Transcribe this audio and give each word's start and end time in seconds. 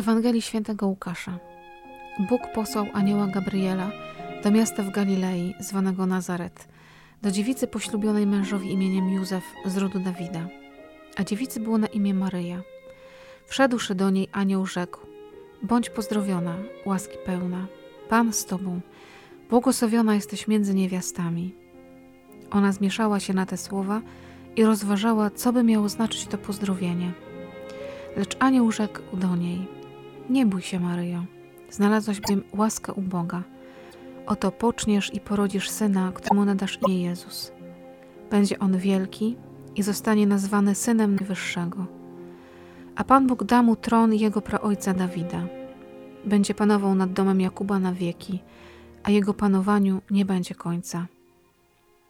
Ewangelii 0.00 0.42
Świętego 0.42 0.86
Łukasza. 0.86 1.38
Bóg 2.28 2.40
posłał 2.54 2.86
anioła 2.92 3.26
Gabriela 3.26 3.90
do 4.44 4.50
miasta 4.50 4.82
w 4.82 4.90
Galilei, 4.90 5.54
zwanego 5.58 6.06
Nazaret, 6.06 6.68
do 7.22 7.30
dziewicy 7.30 7.66
poślubionej 7.66 8.26
mężowi 8.26 8.72
imieniem 8.72 9.10
Józef 9.10 9.44
z 9.66 9.76
rodu 9.76 9.98
Dawida. 9.98 10.48
A 11.16 11.24
dziewicy 11.24 11.60
było 11.60 11.78
na 11.78 11.86
imię 11.86 12.14
Maryja. 12.14 12.62
Wszedłszy 13.46 13.94
do 13.94 14.10
niej, 14.10 14.28
anioł 14.32 14.66
rzekł: 14.66 15.00
Bądź 15.62 15.90
pozdrowiona, 15.90 16.56
łaski 16.86 17.16
pełna, 17.26 17.66
Pan 18.08 18.32
z 18.32 18.44
tobą, 18.44 18.80
błogosławiona 19.50 20.14
jesteś 20.14 20.48
między 20.48 20.74
niewiastami. 20.74 21.54
Ona 22.50 22.72
zmieszała 22.72 23.20
się 23.20 23.34
na 23.34 23.46
te 23.46 23.56
słowa 23.56 24.00
i 24.56 24.64
rozważała, 24.64 25.30
co 25.30 25.52
by 25.52 25.62
miało 25.62 25.88
znaczyć 25.88 26.26
to 26.26 26.38
pozdrowienie. 26.38 27.12
Lecz 28.16 28.36
anioł 28.38 28.72
rzekł 28.72 29.16
do 29.16 29.36
niej: 29.36 29.79
Nie 30.30 30.46
bój 30.46 30.62
się, 30.62 30.80
Maryjo, 30.80 31.24
znalazłaś 31.70 32.20
bowiem 32.20 32.42
łaskę 32.54 32.92
u 32.92 33.02
Boga. 33.02 33.42
Oto 34.26 34.52
poczniesz 34.52 35.14
i 35.14 35.20
porodzisz 35.20 35.70
syna, 35.70 36.12
któremu 36.14 36.44
nadasz 36.44 36.78
imię 36.82 37.02
Jezus. 37.02 37.52
Będzie 38.30 38.58
on 38.58 38.78
wielki 38.78 39.36
i 39.76 39.82
zostanie 39.82 40.26
nazwany 40.26 40.74
synem 40.74 41.16
Najwyższego. 41.16 41.86
A 42.96 43.04
Pan 43.04 43.26
Bóg 43.26 43.44
da 43.44 43.62
mu 43.62 43.76
tron 43.76 44.14
jego 44.14 44.42
praojca 44.42 44.94
Dawida. 44.94 45.46
Będzie 46.24 46.54
panował 46.54 46.94
nad 46.94 47.12
domem 47.12 47.40
Jakuba 47.40 47.78
na 47.78 47.92
wieki, 47.92 48.42
a 49.02 49.10
jego 49.10 49.34
panowaniu 49.34 50.00
nie 50.10 50.24
będzie 50.24 50.54
końca. 50.54 51.06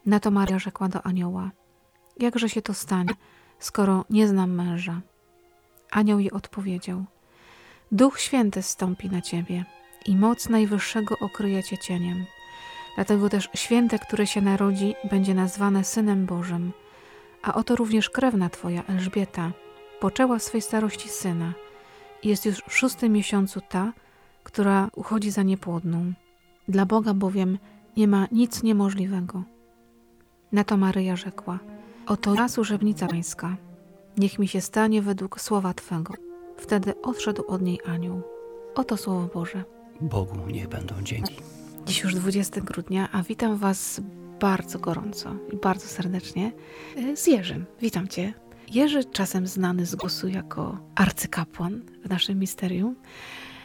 Na 0.07 0.21
to 0.21 0.31
Maria 0.31 0.59
rzekła 0.59 0.89
do 0.89 1.03
anioła: 1.03 1.51
Jakże 2.19 2.49
się 2.49 2.63
to 2.63 2.75
stanie, 2.75 3.15
skoro 3.59 4.05
nie 4.11 4.29
znam 4.29 4.51
męża? 4.55 5.01
Anioł 5.91 6.19
jej 6.19 6.31
odpowiedział: 6.31 7.05
Duch 7.93 8.21
Święty 8.21 8.63
stąpi 8.63 9.11
na 9.11 9.21
ciebie 9.21 9.65
i 10.07 10.17
moc 10.17 10.49
Najwyższego 10.49 11.15
okryje 11.21 11.63
cię 11.63 11.79
cieniem. 11.79 12.25
Dlatego 12.95 13.29
też 13.29 13.49
święte, 13.55 13.99
które 13.99 14.27
się 14.27 14.41
narodzi, 14.41 14.95
będzie 15.11 15.35
nazwane 15.35 15.85
Synem 15.85 16.27
Bożym. 16.27 16.73
A 17.43 17.55
oto 17.55 17.77
również 17.77 18.11
krewna 18.11 18.51
twoja, 18.51 18.85
Elżbieta, 18.87 19.53
poczęła 20.01 20.39
w 20.39 20.43
swej 20.43 20.63
starości 20.63 21.09
syna 21.09 21.53
i 22.23 22.29
jest 22.29 22.47
już 22.47 22.59
w 22.69 22.77
szóstym 22.77 23.13
miesiącu 23.13 23.61
ta, 23.69 23.93
która 24.45 24.89
uchodzi 24.97 25.31
za 25.31 25.43
niepłodną. 25.43 26.13
Dla 26.69 26.87
Boga 26.87 27.15
bowiem 27.15 27.59
nie 27.97 28.09
ma 28.09 28.27
nic 28.33 28.63
niemożliwego. 28.63 29.43
Na 30.53 30.65
to 30.65 30.77
Maryja 30.77 31.17
rzekła: 31.17 31.59
Oto 32.07 32.35
ja 32.35 32.49
służebnica 32.49 33.07
pańska 33.07 33.57
Niech 34.17 34.39
mi 34.39 34.49
się 34.49 34.61
stanie 34.61 35.03
według 35.03 35.41
słowa 35.41 35.75
Twego. 35.75 36.30
Wtedy 36.61 36.95
odszedł 37.03 37.45
od 37.47 37.63
niej 37.63 37.81
anioł. 37.87 38.23
Oto 38.75 38.97
słowo 38.97 39.29
Boże. 39.35 39.65
Bogu 40.01 40.51
niech 40.51 40.69
będą 40.69 40.95
dzięki. 41.03 41.35
Dziś 41.87 42.01
już 42.03 42.15
20 42.15 42.61
grudnia, 42.61 43.09
a 43.13 43.23
witam 43.23 43.57
Was 43.57 44.01
bardzo 44.41 44.79
gorąco 44.79 45.35
i 45.53 45.57
bardzo 45.57 45.87
serdecznie 45.87 46.53
z 47.15 47.27
Jerzym. 47.27 47.67
Witam 47.81 48.09
Cię. 48.09 48.35
Jerzy, 48.69 49.05
czasem 49.05 49.47
znany 49.47 49.87
z 49.87 49.95
głosu 49.95 50.29
jako 50.29 50.79
arcykapłan 50.95 51.83
w 52.05 52.09
naszym 52.11 52.39
misterium, 52.39 52.97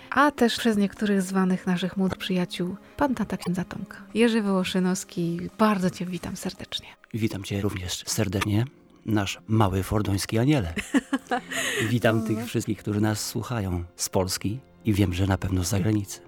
a 0.10 0.32
też 0.32 0.58
przez 0.58 0.78
niektórych 0.78 1.22
zwanych 1.22 1.68
naszych 1.68 1.98
młodych 1.98 2.18
przyjaciół, 2.18 2.76
pan 2.98 3.16
tata 3.16 3.38
księdza 3.38 3.64
Tomka. 3.64 3.98
Jerzy 4.14 4.42
Wołoszynowski, 4.42 5.40
bardzo 5.58 5.90
Cię 5.90 6.06
witam 6.06 6.36
serdecznie. 6.36 6.88
Witam 7.14 7.44
Cię 7.44 7.62
również 7.62 8.04
serdecznie 8.08 8.66
nasz 9.06 9.40
mały 9.48 9.84
fordoński 9.84 10.38
aniele. 10.38 10.74
Witam 11.90 12.24
tych 12.24 12.46
wszystkich, 12.46 12.78
którzy 12.78 13.02
nas 13.02 13.26
słuchają 13.26 13.84
z 13.96 14.10
Polski 14.10 14.60
i 14.86 14.94
wiem, 14.94 15.14
że 15.14 15.28
na 15.28 15.38
pewno 15.38 15.64
z 15.64 15.70
zagranicy. 15.70 16.20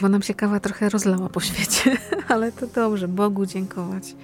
Bo 0.00 0.08
nam 0.08 0.22
się 0.22 0.34
kawa 0.34 0.60
trochę 0.60 0.88
rozlała 0.88 1.28
po 1.28 1.40
świecie, 1.40 1.96
ale 2.28 2.52
to 2.52 2.66
dobrze, 2.66 3.08
Bogu 3.08 3.46
dziękować. 3.46 4.14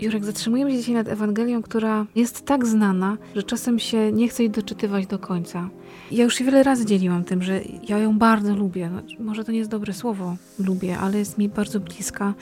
Jurek, 0.00 0.24
zatrzymujemy 0.24 0.70
się 0.70 0.78
dzisiaj 0.78 0.94
nad 0.94 1.08
Ewangelią, 1.08 1.62
która 1.62 2.06
jest 2.14 2.44
tak 2.44 2.66
znana, 2.66 3.16
że 3.34 3.42
czasem 3.42 3.78
się 3.78 4.12
nie 4.12 4.28
chce 4.28 4.42
jej 4.42 4.50
doczytywać 4.50 5.06
do 5.06 5.18
końca. 5.18 5.70
Ja 6.10 6.24
już 6.24 6.34
się 6.34 6.44
wiele 6.44 6.62
razy 6.62 6.86
dzieliłam 6.86 7.24
tym, 7.24 7.42
że 7.42 7.60
ja 7.88 7.98
ją 7.98 8.18
bardzo 8.18 8.56
lubię. 8.56 8.90
No, 8.90 9.02
może 9.24 9.44
to 9.44 9.52
nie 9.52 9.58
jest 9.58 9.70
dobre 9.70 9.92
słowo, 9.92 10.36
lubię, 10.58 10.98
ale 10.98 11.18
jest 11.18 11.38
mi 11.38 11.48
bardzo 11.48 11.80
bliska. 11.80 12.34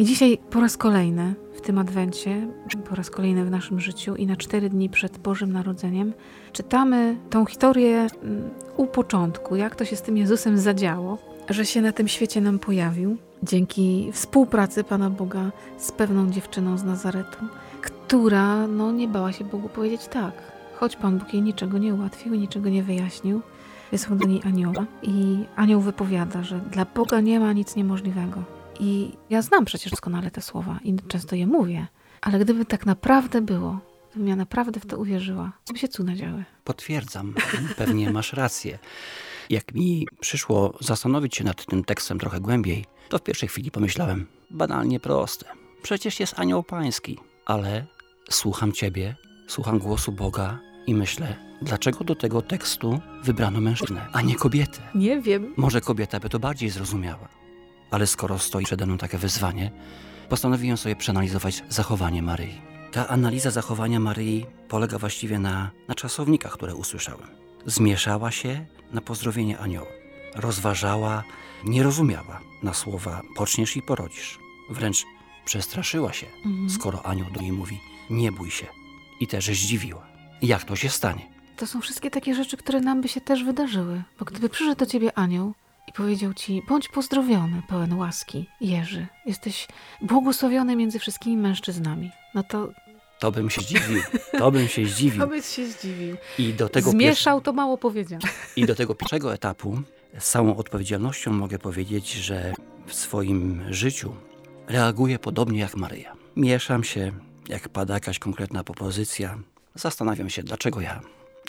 I 0.00 0.04
dzisiaj 0.04 0.38
po 0.50 0.60
raz 0.60 0.76
kolejny 0.76 1.34
w 1.54 1.60
tym 1.60 1.78
adwencie, 1.78 2.46
po 2.88 2.94
raz 2.94 3.10
kolejny 3.10 3.44
w 3.44 3.50
naszym 3.50 3.80
życiu 3.80 4.16
i 4.16 4.26
na 4.26 4.36
cztery 4.36 4.70
dni 4.70 4.88
przed 4.88 5.18
Bożym 5.18 5.52
Narodzeniem, 5.52 6.12
czytamy 6.52 7.16
tą 7.30 7.46
historię 7.46 8.06
mm, 8.22 8.50
u 8.76 8.86
początku, 8.86 9.56
jak 9.56 9.76
to 9.76 9.84
się 9.84 9.96
z 9.96 10.02
tym 10.02 10.16
Jezusem 10.16 10.58
zadziało, 10.58 11.18
że 11.48 11.66
się 11.66 11.80
na 11.82 11.92
tym 11.92 12.08
świecie 12.08 12.40
nam 12.40 12.58
pojawił 12.58 13.16
dzięki 13.42 14.10
współpracy 14.12 14.84
Pana 14.84 15.10
Boga 15.10 15.52
z 15.78 15.92
pewną 15.92 16.30
dziewczyną 16.30 16.78
z 16.78 16.84
Nazaretu, 16.84 17.38
która 17.82 18.66
no, 18.66 18.92
nie 18.92 19.08
bała 19.08 19.32
się 19.32 19.44
Bogu 19.44 19.68
powiedzieć 19.68 20.06
tak, 20.06 20.32
choć 20.74 20.96
Pan 20.96 21.18
Bóg 21.18 21.34
jej 21.34 21.42
niczego 21.42 21.78
nie 21.78 21.94
ułatwił, 21.94 22.34
niczego 22.34 22.68
nie 22.68 22.82
wyjaśnił. 22.82 23.40
Wysłał 23.92 24.18
do 24.18 24.26
niej 24.26 24.40
anioła 24.44 24.86
i 25.02 25.44
anioł 25.56 25.80
wypowiada, 25.80 26.42
że 26.42 26.58
dla 26.58 26.84
Boga 26.84 27.20
nie 27.20 27.40
ma 27.40 27.52
nic 27.52 27.76
niemożliwego 27.76 28.59
i 28.80 29.12
ja 29.30 29.42
znam 29.42 29.64
przecież 29.64 29.90
doskonale 29.90 30.30
te 30.30 30.42
słowa 30.42 30.78
i 30.84 30.96
często 31.08 31.36
je 31.36 31.46
mówię, 31.46 31.86
ale 32.20 32.38
gdyby 32.38 32.64
tak 32.64 32.86
naprawdę 32.86 33.40
było, 33.40 33.80
gdybym 34.10 34.28
ja 34.28 34.36
naprawdę 34.36 34.80
w 34.80 34.86
to 34.86 34.98
uwierzyła, 34.98 35.52
to 35.64 35.72
by 35.72 35.78
się 35.78 35.88
cuda 35.88 36.14
działy. 36.14 36.44
Potwierdzam, 36.64 37.34
pewnie 37.76 38.10
masz 38.10 38.32
rację. 38.32 38.78
Jak 39.50 39.74
mi 39.74 40.06
przyszło 40.20 40.78
zastanowić 40.80 41.36
się 41.36 41.44
nad 41.44 41.66
tym 41.66 41.84
tekstem 41.84 42.18
trochę 42.18 42.40
głębiej, 42.40 42.84
to 43.08 43.18
w 43.18 43.22
pierwszej 43.22 43.48
chwili 43.48 43.70
pomyślałem, 43.70 44.26
banalnie 44.50 45.00
proste. 45.00 45.46
Przecież 45.82 46.20
jest 46.20 46.38
anioł 46.38 46.62
pański, 46.62 47.18
ale 47.46 47.86
słucham 48.30 48.72
ciebie, 48.72 49.16
słucham 49.48 49.78
głosu 49.78 50.12
Boga 50.12 50.58
i 50.86 50.94
myślę, 50.94 51.36
dlaczego 51.62 52.04
do 52.04 52.14
tego 52.14 52.42
tekstu 52.42 53.00
wybrano 53.22 53.60
mężczyznę, 53.60 54.06
a 54.12 54.22
nie 54.22 54.34
kobietę? 54.34 54.82
Nie 54.94 55.20
wiem. 55.20 55.54
Może 55.56 55.80
kobieta 55.80 56.20
by 56.20 56.28
to 56.28 56.38
bardziej 56.38 56.70
zrozumiała 56.70 57.39
ale 57.90 58.06
skoro 58.06 58.38
stoi 58.38 58.64
przede 58.64 58.86
mną 58.86 58.98
takie 58.98 59.18
wyzwanie, 59.18 59.70
postanowiłem 60.28 60.76
sobie 60.76 60.96
przeanalizować 60.96 61.62
zachowanie 61.68 62.22
Maryi. 62.22 62.60
Ta 62.92 63.08
analiza 63.08 63.50
zachowania 63.50 64.00
Maryi 64.00 64.46
polega 64.68 64.98
właściwie 64.98 65.38
na, 65.38 65.70
na 65.88 65.94
czasownikach, 65.94 66.52
które 66.52 66.74
usłyszałem. 66.74 67.28
Zmieszała 67.66 68.30
się 68.30 68.66
na 68.92 69.00
pozdrowienie 69.00 69.58
anioła. 69.58 69.88
Rozważała, 70.34 71.24
nie 71.64 71.82
rozumiała 71.82 72.40
na 72.62 72.74
słowa 72.74 73.22
poczniesz 73.36 73.76
i 73.76 73.82
porodzisz. 73.82 74.38
Wręcz 74.70 75.04
przestraszyła 75.44 76.12
się, 76.12 76.26
mhm. 76.44 76.70
skoro 76.70 77.06
anioł 77.06 77.30
do 77.30 77.40
niej 77.40 77.52
mówi 77.52 77.80
nie 78.10 78.32
bój 78.32 78.50
się. 78.50 78.66
I 79.20 79.26
też 79.26 79.46
zdziwiła. 79.46 80.06
Jak 80.42 80.64
to 80.64 80.76
się 80.76 80.88
stanie? 80.88 81.30
To 81.56 81.66
są 81.66 81.80
wszystkie 81.80 82.10
takie 82.10 82.34
rzeczy, 82.34 82.56
które 82.56 82.80
nam 82.80 83.00
by 83.00 83.08
się 83.08 83.20
też 83.20 83.44
wydarzyły. 83.44 84.02
Bo 84.18 84.24
gdyby 84.24 84.48
przyszedł 84.48 84.78
do 84.78 84.86
ciebie 84.86 85.18
anioł 85.18 85.54
i 85.90 85.92
powiedział 85.92 86.34
ci: 86.34 86.62
Bądź 86.68 86.88
pozdrowiony, 86.88 87.62
pełen 87.68 87.94
łaski, 87.94 88.48
Jerzy. 88.60 89.06
Jesteś 89.26 89.68
błogosławiony 90.02 90.76
między 90.76 90.98
wszystkimi 90.98 91.36
mężczyznami. 91.36 92.10
No 92.34 92.42
to. 92.42 92.68
To 93.18 93.32
bym 93.32 93.50
się 93.50 93.60
zdziwił. 93.60 94.02
To 94.38 94.50
bym 94.50 94.68
się 94.68 94.86
zdziwił. 94.86 95.20
to 95.24 95.26
byś 95.26 95.46
się 95.46 95.66
zdziwił. 95.66 96.16
I 96.38 96.52
do 96.52 96.68
tego 96.68 96.90
Zmieszał 96.90 97.40
to 97.40 97.52
mało 97.52 97.78
powiedziane. 97.78 98.22
I 98.56 98.66
do 98.66 98.74
tego 98.74 98.94
pierwszego 98.94 99.34
etapu 99.34 99.82
z 100.18 100.30
całą 100.30 100.56
odpowiedzialnością 100.56 101.32
mogę 101.32 101.58
powiedzieć, 101.58 102.12
że 102.12 102.54
w 102.86 102.94
swoim 102.94 103.62
życiu 103.70 104.14
reaguję 104.68 105.18
podobnie 105.18 105.60
jak 105.60 105.76
Maryja. 105.76 106.16
Mieszam 106.36 106.84
się, 106.84 107.12
jak 107.48 107.68
pada 107.68 107.94
jakaś 107.94 108.18
konkretna 108.18 108.64
propozycja. 108.64 109.38
Zastanawiam 109.74 110.30
się, 110.30 110.42
dlaczego 110.42 110.80
ja, 110.80 111.00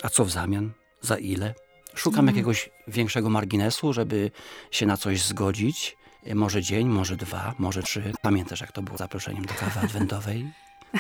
a 0.03 0.09
co 0.09 0.25
w 0.25 0.31
zamian, 0.31 0.71
za 1.01 1.17
ile 1.17 1.55
Szukam 1.95 2.19
mhm. 2.19 2.35
jakiegoś 2.35 2.69
większego 2.87 3.29
marginesu, 3.29 3.93
żeby 3.93 4.31
się 4.71 4.85
na 4.85 4.97
coś 4.97 5.23
zgodzić. 5.23 5.97
Może 6.35 6.61
dzień, 6.61 6.87
może 6.87 7.15
dwa, 7.15 7.53
może 7.59 7.83
trzy. 7.83 8.13
Pamiętasz, 8.21 8.61
jak 8.61 8.71
to 8.71 8.81
było 8.81 8.97
zaproszeniem 8.97 9.45
do 9.45 9.53
kawy 9.53 9.79
adwentowej? 9.79 10.45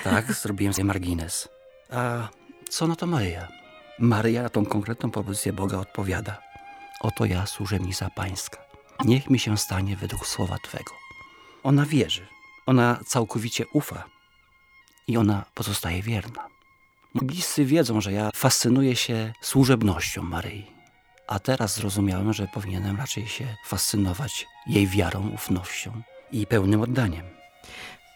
Tak, 0.03 0.33
zrobiłem 0.33 0.73
sobie 0.73 0.85
margines. 0.85 1.49
A 1.89 2.27
co 2.69 2.87
na 2.87 2.95
to 2.95 3.07
Maryja? 3.07 3.47
Maryja 3.99 4.43
na 4.43 4.49
tą 4.49 4.65
konkretną 4.65 5.11
propozycję 5.11 5.53
Boga 5.53 5.77
odpowiada. 5.77 6.41
Oto 7.01 7.25
ja, 7.25 7.45
służebnica 7.45 8.09
pańska. 8.09 8.57
Niech 9.05 9.29
mi 9.29 9.39
się 9.39 9.57
stanie 9.57 9.95
według 9.95 10.27
słowa 10.27 10.57
Twego. 10.63 10.91
Ona 11.63 11.85
wierzy. 11.85 12.27
Ona 12.65 12.99
całkowicie 13.07 13.65
ufa. 13.73 14.03
I 15.07 15.17
ona 15.17 15.45
pozostaje 15.55 16.01
wierna. 16.01 16.47
Bliscy 17.15 17.65
wiedzą, 17.65 18.01
że 18.01 18.11
ja 18.11 18.29
fascynuję 18.35 18.95
się 18.95 19.33
służebnością 19.41 20.23
Maryi 20.23 20.80
a 21.31 21.39
teraz 21.39 21.75
zrozumiałem, 21.75 22.33
że 22.33 22.47
powinienem 22.47 22.97
raczej 22.97 23.27
się 23.27 23.45
fascynować 23.65 24.47
jej 24.67 24.87
wiarą, 24.87 25.29
ufnością 25.29 26.01
i 26.31 26.47
pełnym 26.47 26.81
oddaniem. 26.81 27.25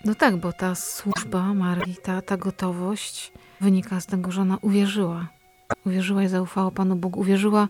No 0.05 0.15
tak, 0.15 0.37
bo 0.37 0.53
ta 0.53 0.75
służba 0.75 1.53
Marii, 1.53 1.95
ta, 2.03 2.21
ta 2.21 2.37
gotowość 2.37 3.31
wynika 3.61 4.01
z 4.01 4.05
tego, 4.05 4.31
że 4.31 4.41
ona 4.41 4.57
uwierzyła. 4.61 5.27
Uwierzyła 5.85 6.23
i 6.23 6.27
zaufała 6.27 6.71
Panu 6.71 6.95
Bogu. 6.95 7.19
Uwierzyła 7.19 7.67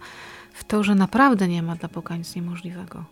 w 0.53 0.63
to, 0.63 0.83
że 0.83 0.95
naprawdę 0.95 1.47
nie 1.47 1.63
ma 1.63 1.75
dla 1.75 1.89
Boga 1.89 2.17
nic 2.17 2.35
niemożliwego. 2.35 3.05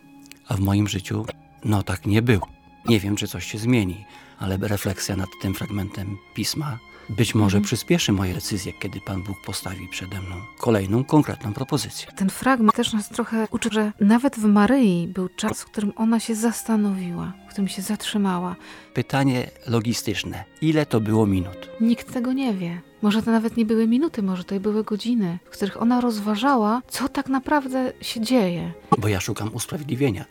A 0.48 0.54
w 0.54 0.60
moim 0.60 0.88
życiu, 0.88 1.26
no 1.66 1.84
tak 1.84 2.06
nie 2.06 2.22
było. 2.22 2.48
Nie 2.86 3.00
wiem, 3.00 3.16
czy 3.16 3.28
coś 3.28 3.46
się 3.46 3.58
zmieni, 3.58 4.06
ale 4.40 4.58
refleksja 4.58 5.16
nad 5.16 5.30
tym 5.42 5.54
fragmentem 5.54 6.18
pisma 6.36 6.80
być 7.10 7.36
może 7.36 7.58
Mhm. 7.58 7.64
przyspieszy 7.64 8.12
moje 8.12 8.34
decyzje, 8.34 8.74
kiedy 8.74 9.02
Pan 9.02 9.24
Bóg 9.24 9.42
postawi 9.42 9.88
przede 9.88 10.22
mną 10.22 10.36
kolejną 10.58 11.04
konkretną 11.04 11.54
propozycję. 11.54 12.08
Ten 12.16 12.30
fragment 12.30 12.76
też 12.76 12.94
nas 12.94 13.10
trochę 13.10 13.48
uczy, 13.52 13.70
że 13.72 13.92
nawet 14.00 14.36
w 14.36 14.46
Maryi 14.46 15.08
był 15.08 15.30
czas, 15.30 15.62
w 15.62 15.66
którym 15.66 15.94
ona 15.96 16.20
się 16.20 16.36
zastanowiła, 16.36 17.34
w 17.48 17.50
którym 17.50 17.68
się 17.68 17.82
zatrzymała. 17.82 18.56
Pytanie 18.94 19.50
logistyczne. 19.68 20.44
Ile 20.62 20.86
to 20.86 21.00
było 21.00 21.26
minut? 21.28 21.70
Nikt 21.82 22.14
tego 22.14 22.34
nie 22.34 22.54
wie. 22.54 22.82
Może 23.02 23.24
to 23.24 23.32
nawet 23.32 23.58
nie 23.58 23.66
były 23.66 23.88
minuty, 23.88 24.24
może 24.24 24.44
to 24.44 24.60
były 24.60 24.84
godziny, 24.84 25.40
w 25.46 25.50
których 25.50 25.82
ona 25.82 26.02
rozważała, 26.02 26.82
co 26.90 27.10
tak 27.10 27.30
naprawdę 27.30 27.94
się 28.02 28.22
dzieje. 28.22 28.72
Bo 28.98 29.08
ja 29.08 29.20
szukam 29.20 29.50
usprawiedliwienia. 29.54 30.26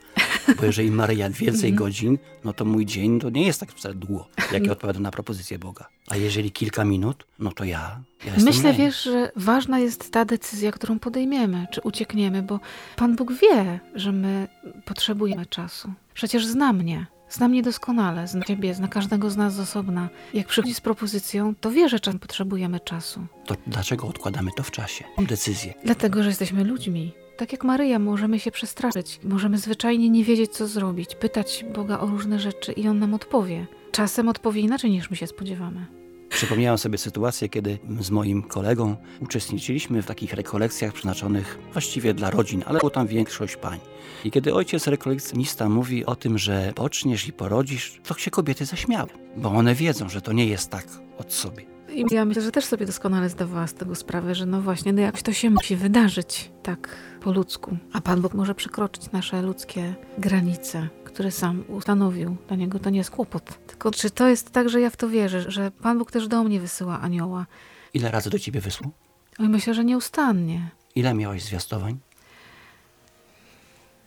Bo 0.60 0.64
jeżeli 0.66 0.90
Maryja 0.90 1.30
więcej 1.30 1.70
Mhm. 1.70 1.74
godzin, 1.74 2.18
no 2.44 2.52
to 2.52 2.64
mój 2.64 2.86
dzień 2.86 3.20
to 3.20 3.30
nie 3.30 3.46
jest 3.46 3.60
tak 3.60 3.72
wcale 3.72 3.94
długo, 3.94 4.28
jak 4.52 4.66
ja 4.66 4.72
odpowiadam 4.72 5.02
na 5.02 5.10
propozycję 5.10 5.58
Boga. 5.58 5.88
A 6.10 6.16
jeżeli 6.16 6.50
kilka 6.50 6.84
minut, 6.84 7.26
no 7.38 7.52
to 7.52 7.64
ja, 7.64 8.00
ja 8.26 8.32
Myślę, 8.44 8.62
lenny. 8.70 8.84
wiesz, 8.84 9.02
że 9.02 9.30
ważna 9.36 9.78
jest 9.78 10.10
ta 10.12 10.24
decyzja, 10.24 10.72
którą 10.72 10.98
podejmiemy, 10.98 11.66
czy 11.72 11.80
uciekniemy, 11.80 12.42
bo 12.42 12.60
Pan 12.96 13.16
Bóg 13.16 13.32
wie, 13.32 13.80
że 13.94 14.12
my 14.12 14.48
potrzebujemy 14.84 15.46
czasu. 15.46 15.92
Przecież 16.14 16.46
zna 16.46 16.72
mnie. 16.72 17.06
Zna 17.30 17.48
mnie 17.48 17.62
doskonale, 17.62 18.28
zna 18.28 18.44
ciebie, 18.44 18.74
zna 18.74 18.88
każdego 18.88 19.30
z 19.30 19.36
nas 19.36 19.54
z 19.54 19.60
osobna. 19.60 20.08
Jak 20.34 20.46
przychodzi 20.46 20.74
z 20.74 20.80
propozycją, 20.80 21.54
to 21.60 21.70
wie, 21.70 21.88
że 21.88 22.00
czas 22.00 22.14
potrzebujemy 22.20 22.80
czasu. 22.80 23.26
To 23.46 23.56
dlaczego 23.66 24.06
odkładamy 24.06 24.50
to 24.56 24.62
w 24.62 24.70
czasie? 24.70 25.04
Mam 25.16 25.26
decyzję. 25.26 25.74
Dlatego, 25.84 26.22
że 26.22 26.28
jesteśmy 26.28 26.64
ludźmi. 26.64 27.12
Tak 27.42 27.52
jak 27.52 27.64
Maryja, 27.64 27.98
możemy 27.98 28.40
się 28.40 28.50
przestraszyć, 28.50 29.20
możemy 29.24 29.58
zwyczajnie 29.58 30.10
nie 30.10 30.24
wiedzieć, 30.24 30.52
co 30.52 30.66
zrobić, 30.66 31.14
pytać 31.14 31.64
Boga 31.74 32.00
o 32.00 32.06
różne 32.06 32.40
rzeczy 32.40 32.72
i 32.72 32.88
On 32.88 32.98
nam 32.98 33.14
odpowie. 33.14 33.66
Czasem 33.92 34.28
odpowie 34.28 34.60
inaczej, 34.60 34.90
niż 34.90 35.10
my 35.10 35.16
się 35.16 35.26
spodziewamy. 35.26 35.86
Przypomniałem 36.28 36.78
sobie 36.78 36.98
sytuację, 36.98 37.48
kiedy 37.48 37.78
z 38.00 38.10
moim 38.10 38.42
kolegą 38.42 38.96
uczestniczyliśmy 39.20 40.02
w 40.02 40.06
takich 40.06 40.32
rekolekcjach 40.32 40.92
przeznaczonych 40.92 41.58
właściwie 41.72 42.14
dla 42.14 42.30
rodzin, 42.30 42.62
ale 42.66 42.78
było 42.78 42.90
tam 42.90 43.06
większość 43.06 43.56
pań. 43.56 43.80
I 44.24 44.30
kiedy 44.30 44.54
ojciec 44.54 44.86
rekolekcjonista 44.86 45.68
mówi 45.68 46.06
o 46.06 46.16
tym, 46.16 46.38
że 46.38 46.72
poczniesz 46.74 47.28
i 47.28 47.32
porodzisz, 47.32 48.00
to 48.04 48.14
się 48.14 48.30
kobiety 48.30 48.64
zaśmiały, 48.64 49.08
bo 49.36 49.48
one 49.48 49.74
wiedzą, 49.74 50.08
że 50.08 50.20
to 50.20 50.32
nie 50.32 50.46
jest 50.46 50.70
tak 50.70 50.86
od 51.18 51.32
sobie. 51.32 51.64
I 51.94 52.04
ja 52.14 52.24
myślę, 52.24 52.42
że 52.42 52.52
też 52.52 52.64
sobie 52.64 52.86
doskonale 52.86 53.28
zdawała 53.28 53.66
z 53.66 53.74
tego 53.74 53.94
sprawę, 53.94 54.34
że 54.34 54.46
no 54.46 54.62
właśnie, 54.62 54.92
no 54.92 55.00
jakoś 55.00 55.22
to 55.22 55.32
się 55.32 55.50
musi 55.50 55.76
wydarzyć 55.76 56.50
tak 56.62 56.96
po 57.20 57.32
ludzku. 57.32 57.76
A 57.92 58.00
Pan 58.00 58.20
Bóg 58.22 58.34
może 58.34 58.54
przekroczyć 58.54 59.12
nasze 59.12 59.42
ludzkie 59.42 59.94
granice, 60.18 60.88
które 61.04 61.30
sam 61.30 61.64
ustanowił. 61.68 62.36
Dla 62.48 62.56
Niego 62.56 62.78
to 62.78 62.90
nie 62.90 62.98
jest 62.98 63.10
kłopot. 63.10 63.66
Tylko 63.66 63.90
czy 63.90 64.10
to 64.10 64.28
jest 64.28 64.50
tak, 64.50 64.68
że 64.68 64.80
ja 64.80 64.90
w 64.90 64.96
to 64.96 65.08
wierzę, 65.08 65.50
że 65.50 65.70
Pan 65.70 65.98
Bóg 65.98 66.10
też 66.10 66.28
do 66.28 66.44
mnie 66.44 66.60
wysyła 66.60 67.00
anioła? 67.00 67.46
Ile 67.94 68.10
razy 68.10 68.30
do 68.30 68.38
ciebie 68.38 68.60
wysłał? 68.60 68.90
Oj, 69.38 69.48
myślę, 69.48 69.74
że 69.74 69.84
nieustannie. 69.84 70.70
Ile 70.94 71.14
miałeś 71.14 71.42
zwiastowań? 71.42 71.98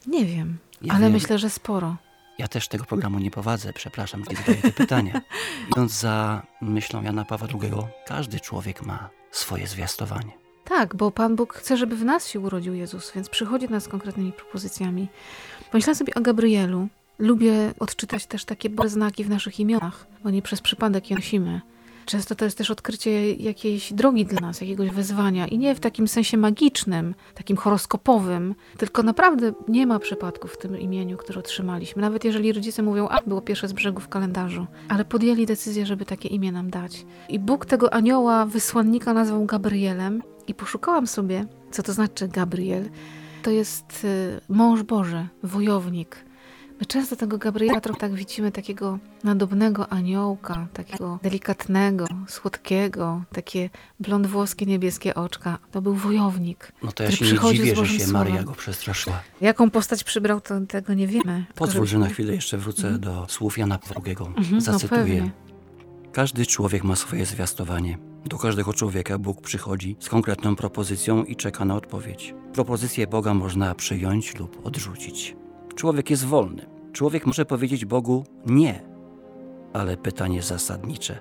Nie 0.08 0.26
wiem, 0.26 0.58
Ja 0.82 0.94
ale 0.94 1.02
wiem. 1.06 1.14
myślę, 1.14 1.38
że 1.40 1.50
sporo. 1.50 1.96
Ja 2.38 2.48
też 2.48 2.68
tego 2.68 2.86
programu 2.86 3.20
nie 3.20 3.32
prowadzę, 3.32 3.74
przepraszam, 3.74 4.24
że 4.30 4.36
zadaję 4.36 4.62
te 4.62 4.72
pytania. 4.72 5.22
Idąc 5.72 5.92
za 5.92 6.42
myślą 6.62 7.04
Jana 7.04 7.26
Pawła 7.26 7.48
II, 7.62 7.72
każdy 8.08 8.40
człowiek 8.40 8.82
ma 8.82 9.10
swoje 9.32 9.68
zwiastowanie. 9.68 10.32
Tak, 10.66 10.96
bo 10.96 11.12
Pan 11.12 11.36
Bóg 11.36 11.54
chce, 11.54 11.78
żeby 11.78 11.96
w 11.96 12.06
nas 12.06 12.28
się 12.28 12.40
urodził 12.40 12.74
Jezus, 12.74 13.12
więc 13.16 13.30
przychodzi 13.30 13.68
do 13.68 13.72
nas 13.72 13.84
z 13.84 13.88
konkretnymi 13.88 14.32
propozycjami. 14.32 15.08
Pomyślałam 15.72 15.96
sobie 15.96 16.14
o 16.14 16.22
Gabrielu. 16.22 16.88
Lubię 17.20 17.74
odczytać 17.80 18.26
też 18.26 18.46
takie 18.46 18.70
znaki 18.86 19.24
w 19.24 19.30
naszych 19.30 19.60
imionach, 19.60 20.08
bo 20.24 20.30
nie 20.30 20.42
przez 20.42 20.62
przypadek 20.62 21.10
je 21.10 21.16
nosimy. 21.16 21.62
Często 22.06 22.36
to 22.36 22.46
jest 22.46 22.58
też 22.58 22.72
odkrycie 22.72 23.34
jakiejś 23.34 23.94
drogi 23.94 24.26
dla 24.26 24.40
nas, 24.40 24.62
jakiegoś 24.62 24.90
wezwania 24.90 25.48
i 25.48 25.58
nie 25.58 25.76
w 25.76 25.80
takim 25.80 26.08
sensie 26.08 26.38
magicznym, 26.38 27.16
takim 27.34 27.58
horoskopowym, 27.58 28.56
tylko 28.78 29.04
naprawdę 29.04 29.54
nie 29.68 29.88
ma 29.88 30.00
przypadków 30.00 30.54
w 30.54 30.58
tym 30.58 30.80
imieniu, 30.80 31.18
które 31.18 31.40
otrzymaliśmy. 31.40 32.02
Nawet 32.02 32.24
jeżeli 32.24 32.54
rodzice 32.54 32.84
mówią, 32.84 33.08
a 33.08 33.22
było 33.22 33.42
pierwsze 33.42 33.68
z 33.68 33.74
brzegu 33.74 34.02
w 34.02 34.10
kalendarzu, 34.10 34.68
ale 34.90 35.06
podjęli 35.06 35.46
decyzję, 35.46 35.86
żeby 35.86 36.06
takie 36.06 36.30
imię 36.30 36.52
nam 36.52 36.70
dać. 36.70 37.06
I 37.30 37.40
Bóg 37.40 37.66
tego 37.66 37.94
anioła, 37.94 38.46
wysłannika 38.46 39.14
nazwał 39.14 39.46
Gabrielem 39.46 40.24
i 40.48 40.54
poszukałam 40.54 41.08
sobie, 41.08 41.46
co 41.72 41.84
to 41.84 41.94
znaczy 41.94 42.28
Gabriel. 42.28 42.90
To 43.44 43.52
jest 43.52 44.04
y, 44.04 44.42
mąż 44.50 44.84
Boży, 44.84 45.28
wojownik. 45.44 46.25
My 46.80 46.86
często 46.86 47.16
tego 47.16 47.38
Gabriela 47.38 47.82
trochę 47.82 48.00
tak 48.00 48.14
widzimy, 48.14 48.52
takiego 48.52 49.00
nadobnego 49.24 49.90
aniołka, 49.90 50.68
takiego 50.74 51.20
delikatnego, 51.24 52.08
słodkiego, 52.28 53.24
takie 53.34 53.70
blond 54.00 54.28
włoskie, 54.28 54.66
niebieskie 54.66 55.16
oczka. 55.16 55.58
To 55.72 55.82
był 55.82 55.96
wojownik. 55.96 56.72
No 56.84 56.92
to 56.92 57.04
ja 57.04 57.12
się 57.12 57.26
nie 57.26 57.54
dziwię, 57.54 57.76
że 57.76 57.88
się. 57.88 58.08
Maria 58.08 58.44
go 58.44 58.52
przestraszyła. 58.52 59.20
Jaką 59.42 59.70
postać 59.70 60.04
przybrał, 60.04 60.42
to 60.42 60.62
tego 60.62 60.94
nie 60.94 61.08
wiemy. 61.08 61.46
Pozwól, 61.56 61.86
że 61.86 62.00
na 62.00 62.08
chwilę 62.08 62.36
jeszcze 62.36 62.58
wrócę 62.58 63.00
do 63.00 63.26
słów 63.30 63.58
Jana 63.58 63.78
Pawła 63.78 64.02
II. 64.06 64.16
No 64.52 64.62
Zacytuję. 64.62 65.02
pewnie. 65.02 65.32
Każdy 66.12 66.46
człowiek 66.46 66.84
ma 66.84 66.96
swoje 66.96 67.26
zwiastowanie. 67.26 67.98
Do 68.26 68.38
każdego 68.38 68.74
człowieka 68.74 69.18
Bóg 69.18 69.42
przychodzi 69.42 69.96
z 70.00 70.10
konkretną 70.10 70.56
propozycją 70.56 71.24
i 71.24 71.36
czeka 71.36 71.66
na 71.66 71.76
odpowiedź. 71.76 72.34
Propozycję 72.54 73.08
Boga 73.08 73.34
można 73.34 73.76
przyjąć 73.76 74.36
lub 74.36 74.66
odrzucić. 74.66 75.36
Człowiek 75.76 76.10
jest 76.10 76.26
wolny. 76.26 76.66
Człowiek 76.94 77.26
może 77.26 77.46
powiedzieć 77.46 77.86
Bogu 77.86 78.24
nie. 78.46 78.84
Ale 79.74 79.98
pytanie 79.98 80.42
zasadnicze: 80.42 81.20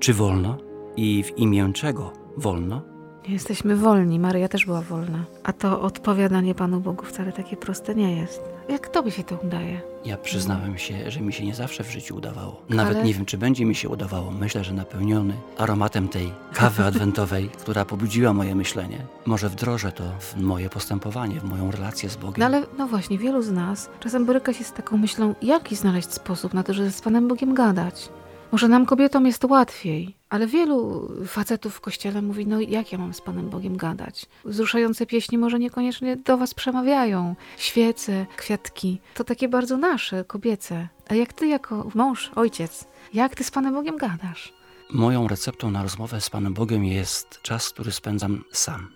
czy 0.00 0.14
wolno 0.14 0.56
i 0.96 1.22
w 1.22 1.38
imię 1.38 1.70
czego 1.74 2.12
wolno? 2.36 2.82
Jesteśmy 3.28 3.76
wolni, 3.76 4.18
Maryja 4.18 4.48
też 4.48 4.66
była 4.66 4.80
wolna. 4.80 5.24
A 5.42 5.52
to 5.52 5.80
odpowiadanie 5.80 6.54
Panu 6.54 6.80
Bogu 6.80 7.04
wcale 7.04 7.32
takie 7.32 7.56
proste 7.56 7.94
nie 7.94 8.16
jest. 8.16 8.51
Jak 8.72 8.88
tobie 8.88 9.10
się 9.10 9.24
to 9.24 9.36
udaje? 9.44 9.80
Ja 10.04 10.16
przyznałem 10.16 10.78
się, 10.78 11.10
że 11.10 11.20
mi 11.20 11.32
się 11.32 11.44
nie 11.44 11.54
zawsze 11.54 11.84
w 11.84 11.90
życiu 11.90 12.16
udawało. 12.16 12.62
Nawet 12.68 12.96
Ale- 12.96 13.04
nie 13.04 13.14
wiem, 13.14 13.26
czy 13.26 13.38
będzie 13.38 13.64
mi 13.64 13.74
się 13.74 13.88
udawało. 13.88 14.30
Myślę, 14.30 14.64
że 14.64 14.74
napełniony 14.74 15.34
aromatem 15.58 16.08
tej 16.08 16.32
kawy 16.52 16.84
adwentowej, 16.90 17.48
która 17.48 17.84
pobudziła 17.84 18.32
moje 18.32 18.54
myślenie, 18.54 18.98
może 19.26 19.48
wdrożę 19.48 19.92
to 19.92 20.04
w 20.20 20.36
moje 20.36 20.68
postępowanie, 20.70 21.40
w 21.40 21.44
moją 21.44 21.70
relację 21.70 22.08
z 22.08 22.16
Bogiem. 22.16 22.34
No 22.38 22.46
ale 22.46 22.62
no 22.78 22.86
właśnie, 22.86 23.18
wielu 23.18 23.42
z 23.42 23.50
nas 23.50 23.90
czasem 24.00 24.26
boryka 24.26 24.52
się 24.52 24.64
z 24.64 24.72
taką 24.72 24.96
myślą, 24.96 25.34
jaki 25.42 25.76
znaleźć 25.76 26.12
sposób 26.12 26.54
na 26.54 26.62
to, 26.62 26.74
żeby 26.74 26.90
z 26.90 27.00
Panem 27.00 27.28
Bogiem 27.28 27.54
gadać. 27.54 28.08
Może 28.52 28.68
nam 28.68 28.86
kobietom 28.86 29.26
jest 29.26 29.44
łatwiej, 29.44 30.16
ale 30.32 30.46
wielu 30.46 31.08
facetów 31.26 31.74
w 31.74 31.80
kościele 31.80 32.22
mówi, 32.22 32.46
no 32.46 32.60
jak 32.60 32.92
ja 32.92 32.98
mam 32.98 33.14
z 33.14 33.20
Panem 33.20 33.50
Bogiem 33.50 33.76
gadać? 33.76 34.26
Wzruszające 34.44 35.06
pieśni 35.06 35.38
może 35.38 35.58
niekoniecznie 35.58 36.16
do 36.16 36.38
was 36.38 36.54
przemawiają. 36.54 37.36
Świece, 37.56 38.26
kwiatki, 38.36 39.00
to 39.14 39.24
takie 39.24 39.48
bardzo 39.48 39.76
nasze, 39.76 40.24
kobiece. 40.24 40.88
A 41.08 41.14
jak 41.14 41.32
ty 41.32 41.46
jako 41.46 41.90
mąż, 41.94 42.30
ojciec, 42.34 42.84
jak 43.14 43.34
ty 43.34 43.44
z 43.44 43.50
Panem 43.50 43.74
Bogiem 43.74 43.96
gadasz? 43.96 44.52
Moją 44.92 45.28
receptą 45.28 45.70
na 45.70 45.82
rozmowę 45.82 46.20
z 46.20 46.30
Panem 46.30 46.54
Bogiem 46.54 46.84
jest 46.84 47.42
czas, 47.42 47.70
który 47.70 47.92
spędzam 47.92 48.44
sam. 48.52 48.88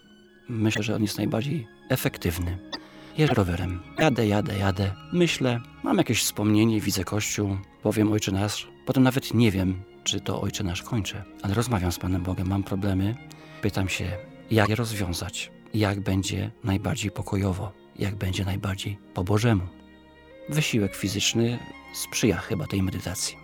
Myślę, 0.49 0.83
że 0.83 0.95
on 0.95 1.03
jest 1.03 1.19
najbardziej 1.19 1.69
efektywny. 1.89 2.59
Jeżdżę 3.19 3.35
rowerem. 3.35 3.83
Jadę, 3.99 4.27
jadę, 4.27 4.59
jadę. 4.59 4.91
Myślę, 5.13 5.61
mam 5.83 5.99
jakieś 5.99 6.23
wspomnienie, 6.23 6.81
widzę 6.81 7.05
kościół, 7.05 7.57
powiem 7.83 8.13
Ojcze 8.13 8.33
Nasz. 8.33 8.69
Potem 8.87 9.03
nawet 9.03 9.35
nie 9.35 9.51
wiem, 9.51 9.83
czy 10.07 10.21
to 10.21 10.41
Ojcze 10.41 10.65
Nasz 10.65 10.83
kończę. 10.83 11.25
Ale 11.43 11.55
rozmawiam 11.55 11.93
z 11.93 11.99
Panem 11.99 12.23
Bogiem, 12.23 12.49
mam 12.49 12.63
problemy. 12.63 13.15
Pytam 13.63 13.89
się, 13.89 14.13
jak 14.51 14.69
je 14.69 14.77
rozwiązać. 14.77 15.51
Jak 15.75 16.01
będzie 16.01 16.51
najbardziej 16.65 17.11
pokojowo. 17.11 17.73
Jak 17.99 18.15
będzie 18.15 18.45
najbardziej 18.45 18.99
po 19.15 19.25
Bożemu. 19.25 19.63
Wysiłek 20.49 20.95
fizyczny 20.95 21.59
sprzyja 21.95 22.37
chyba 22.37 22.67
tej 22.67 22.83
medytacji. 22.83 23.37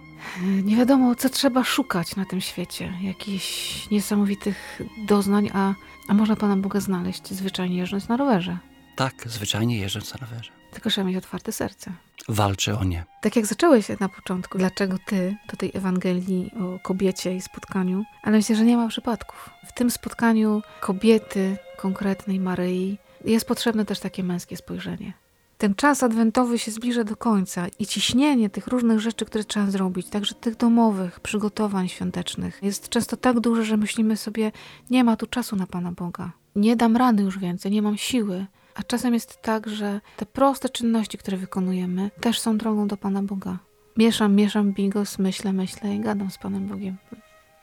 Nie 0.64 0.76
wiadomo, 0.76 1.14
co 1.14 1.28
trzeba 1.28 1.64
szukać 1.64 2.16
na 2.16 2.24
tym 2.24 2.40
świecie. 2.40 2.92
Jakichś 3.02 3.90
niesamowitych 3.90 4.82
doznań, 5.06 5.50
a, 5.54 5.74
a 6.08 6.14
można 6.14 6.36
Pana 6.36 6.56
Boga 6.56 6.80
znaleźć 6.80 7.30
zwyczajnie 7.30 7.76
jeżdżąc 7.76 8.08
na 8.08 8.16
rowerze. 8.16 8.58
Tak, 8.96 9.14
zwyczajnie 9.26 9.78
jeżdżąc 9.78 10.14
na 10.14 10.20
rowerze. 10.26 10.50
Tylko 10.72 10.90
trzeba 10.90 11.06
mieć 11.06 11.16
otwarte 11.16 11.52
serce. 11.52 11.92
Walczę 12.28 12.78
o 12.78 12.84
nie. 12.84 13.04
Tak 13.20 13.36
jak 13.36 13.46
zacząłeś 13.46 13.88
na 14.00 14.08
początku, 14.08 14.58
dlaczego 14.58 14.96
ty 15.06 15.36
do 15.50 15.56
tej 15.56 15.70
Ewangelii 15.74 16.50
o 16.60 16.78
kobiecie 16.78 17.36
i 17.36 17.40
spotkaniu, 17.40 18.04
ale 18.22 18.36
myślę, 18.36 18.56
że 18.56 18.64
nie 18.64 18.76
ma 18.76 18.88
przypadków. 18.88 19.50
W 19.66 19.72
tym 19.72 19.90
spotkaniu 19.90 20.62
kobiety, 20.80 21.56
konkretnej 21.76 22.40
Maryi, 22.40 22.98
jest 23.24 23.46
potrzebne 23.46 23.84
też 23.84 24.00
takie 24.00 24.22
męskie 24.22 24.56
spojrzenie. 24.56 25.12
Ten 25.58 25.74
czas 25.74 26.02
adwentowy 26.02 26.58
się 26.58 26.70
zbliża 26.70 27.04
do 27.04 27.16
końca 27.16 27.66
i 27.78 27.86
ciśnienie 27.86 28.50
tych 28.50 28.66
różnych 28.66 29.00
rzeczy, 29.00 29.24
które 29.24 29.44
trzeba 29.44 29.70
zrobić, 29.70 30.08
także 30.08 30.34
tych 30.34 30.56
domowych 30.56 31.20
przygotowań 31.20 31.88
świątecznych, 31.88 32.58
jest 32.62 32.88
często 32.88 33.16
tak 33.16 33.40
duże, 33.40 33.64
że 33.64 33.76
myślimy 33.76 34.16
sobie, 34.16 34.52
nie 34.90 35.04
ma 35.04 35.16
tu 35.16 35.26
czasu 35.26 35.56
na 35.56 35.66
Pana 35.66 35.92
Boga. 35.92 36.32
Nie 36.56 36.76
dam 36.76 36.96
rady 36.96 37.22
już 37.22 37.38
więcej, 37.38 37.72
nie 37.72 37.82
mam 37.82 37.96
siły. 37.96 38.46
A 38.74 38.82
czasem 38.82 39.14
jest 39.14 39.42
tak, 39.42 39.68
że 39.68 40.00
te 40.16 40.26
proste 40.26 40.68
czynności, 40.68 41.18
które 41.18 41.36
wykonujemy, 41.36 42.10
też 42.20 42.40
są 42.40 42.58
drogą 42.58 42.88
do 42.88 42.96
Pana 42.96 43.22
Boga. 43.22 43.58
Mieszam, 43.96 44.34
mieszam 44.34 44.72
bigos, 44.72 45.18
myślę, 45.18 45.52
myślę 45.52 45.94
i 45.94 46.00
gadam 46.00 46.30
z 46.30 46.38
Panem 46.38 46.66
Bogiem. 46.68 46.96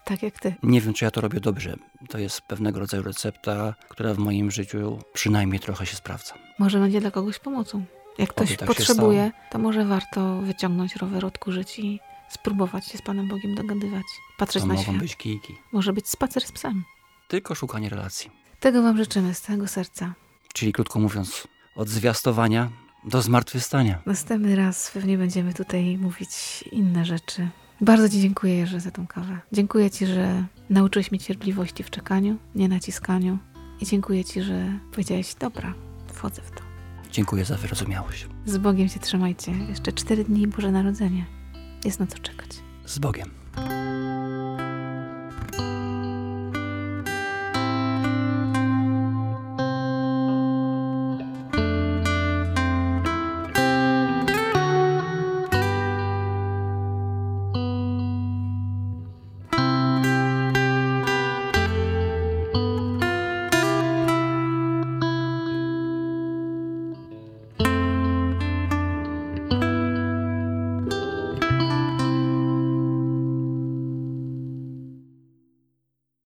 Tak 0.06 0.24
jak 0.24 0.40
ty. 0.40 0.56
Nie 0.64 0.82
wiem, 0.82 0.94
czy 0.94 1.06
ja 1.06 1.12
to 1.12 1.22
robię 1.22 1.40
dobrze. 1.40 1.76
To 2.10 2.18
jest 2.18 2.42
pewnego 2.42 2.80
rodzaju 2.80 3.04
recepta, 3.04 3.74
która 3.90 4.14
w 4.14 4.18
moim 4.18 4.52
życiu 4.52 5.00
przynajmniej 5.14 5.60
trochę 5.60 5.86
się 5.86 5.96
sprawdza. 5.96 6.34
Może 6.60 6.80
będzie 6.80 7.02
dla 7.02 7.12
kogoś 7.12 7.40
pomocą. 7.40 7.84
Jak 8.18 8.30
ktoś 8.30 8.58
tak 8.58 8.68
potrzebuje, 8.68 9.32
to 9.52 9.60
może 9.60 9.86
warto 9.86 10.42
wyciągnąć 10.42 10.96
rower, 10.96 11.26
odkurzyć 11.26 11.80
i 11.80 12.00
spróbować 12.30 12.88
się 12.88 12.98
z 12.98 13.02
Panem 13.02 13.28
Bogiem 13.28 13.56
dogadywać. 13.56 14.04
Patrzeć 14.38 14.62
To 14.62 14.68
na 14.68 14.74
mogą 14.74 14.84
świat. 14.84 14.98
być 14.98 15.16
kijki. 15.16 15.56
Może 15.72 15.94
być 15.94 16.10
spacer 16.10 16.44
z 16.44 16.52
psem. 16.52 16.84
Tylko 17.28 17.56
szukanie 17.56 17.90
relacji. 17.90 18.32
Tego 18.60 18.82
Wam 18.84 18.98
życzymy 18.98 19.34
z 19.34 19.42
całego 19.42 19.68
serca. 19.68 20.14
Czyli 20.60 20.74
krótko 20.74 21.00
mówiąc, 21.00 21.48
od 21.76 21.90
zwiastowania 21.90 22.70
do 23.06 23.22
zmartwychwstania. 23.22 24.02
Następny 24.06 24.56
raz 24.56 24.92
pewnie 24.92 25.18
będziemy 25.18 25.54
tutaj 25.54 25.98
mówić 25.98 26.64
inne 26.72 27.06
rzeczy. 27.06 27.50
Bardzo 27.82 28.10
Ci 28.10 28.22
dziękuję, 28.22 28.56
Jerzy, 28.56 28.80
za 28.80 28.92
tą 28.92 29.08
kawę. 29.08 29.40
Dziękuję 29.52 29.92
Ci, 29.92 30.06
że 30.06 30.46
nauczyłeś 30.70 31.12
mnie 31.12 31.20
cierpliwości 31.20 31.84
w 31.84 31.90
czekaniu, 31.90 32.38
nie 32.56 32.70
naciskaniu. 32.70 33.38
I 33.82 33.86
dziękuję 33.86 34.26
Ci, 34.26 34.42
że 34.42 34.80
powiedziałeś, 34.92 35.36
dobra, 35.36 35.74
wchodzę 36.14 36.42
w 36.42 36.52
to. 36.52 36.62
Dziękuję 37.12 37.46
za 37.46 37.58
wyrozumiałość. 37.58 38.28
Z 38.46 38.58
Bogiem 38.58 38.90
się 38.90 39.00
trzymajcie. 39.00 39.52
Jeszcze 39.52 39.92
cztery 39.92 40.24
dni 40.24 40.42
i 40.42 40.48
Boże 40.48 40.72
Narodzenie. 40.72 41.26
Jest 41.86 42.00
na 42.00 42.08
co 42.08 42.20
czekać. 42.20 42.50
Z 42.86 43.00
Bogiem. 43.00 43.30